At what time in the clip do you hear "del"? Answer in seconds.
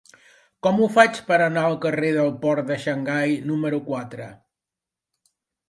2.17-2.33